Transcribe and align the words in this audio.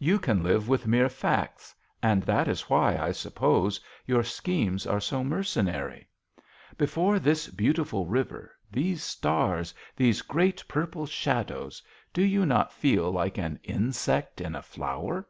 You 0.00 0.18
can 0.18 0.42
live 0.42 0.68
with 0.68 0.88
mere 0.88 1.08
facts, 1.08 1.72
and 2.02 2.24
that 2.24 2.48
is 2.48 2.62
why, 2.62 2.96
I 2.98 3.12
suppose, 3.12 3.80
your 4.08 4.24
schemes 4.24 4.88
are 4.88 4.98
so 4.98 5.22
mercenary. 5.22 6.08
Before 6.76 7.20
this 7.20 7.46
beautiful 7.46 8.04
river, 8.04 8.56
these 8.72 9.04
stars, 9.04 9.72
these 9.94 10.20
great 10.22 10.64
purple 10.66 11.06
shadows, 11.06 11.80
do 12.12 12.24
you 12.24 12.44
not 12.44 12.72
feel 12.72 13.12
14 13.12 13.12
JOHN 13.12 13.12
SHERMAN. 13.12 13.14
like 13.14 13.38
an 13.38 13.60
insect 13.62 14.40
in 14.40 14.56
a 14.56 14.62
flower 14.62 15.28